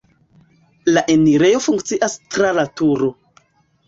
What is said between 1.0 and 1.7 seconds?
enirejo